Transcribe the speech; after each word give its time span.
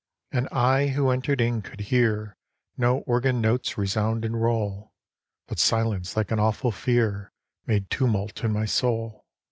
IV 0.31 0.37
And 0.39 0.49
I, 0.51 0.87
who 0.87 1.11
entered 1.11 1.39
in, 1.41 1.61
could 1.61 1.79
hear 1.81 2.35
No 2.75 3.01
organ 3.01 3.39
notes 3.39 3.77
resound 3.77 4.25
and 4.25 4.41
roll, 4.41 4.93
But 5.45 5.59
silence, 5.59 6.17
like 6.17 6.31
an 6.31 6.39
awful 6.39 6.71
fear, 6.71 7.31
Made 7.67 7.91
tumult 7.91 8.43
in 8.43 8.51
my 8.51 8.65
soul. 8.65 9.27